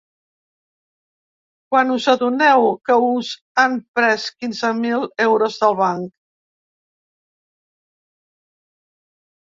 Quan 1.75 1.93
us 1.95 2.07
adoneu 2.13 2.65
que 2.89 2.97
us 3.09 3.35
han 3.65 3.77
pres 3.99 4.27
quinze 4.41 4.73
mil 4.81 5.07
euros 5.29 5.61
del 5.67 5.81
banc? 5.85 6.11